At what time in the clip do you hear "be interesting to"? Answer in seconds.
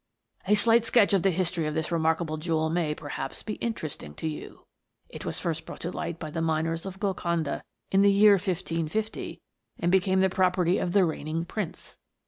3.43-4.27